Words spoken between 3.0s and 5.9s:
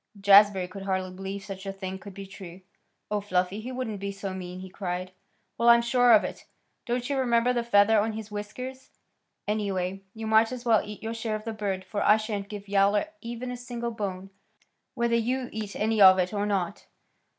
"Oh, Fluffy! He wouldn't be so mean!" he cried. "Well, I'm